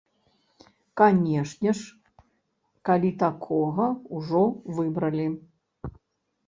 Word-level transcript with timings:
Канешне 1.01 1.69
ж, 1.79 2.25
калі 2.91 3.11
такога 3.25 3.85
ўжо 4.21 4.43
выбралі. 4.81 5.29